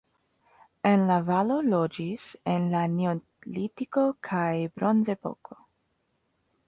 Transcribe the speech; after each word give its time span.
En 0.91 1.03
la 1.09 1.17
valo 1.27 1.57
loĝis 1.73 2.25
en 2.53 2.65
la 2.71 2.81
neolitiko 2.95 4.07
kaj 4.31 4.51
bronzepoko. 4.81 5.61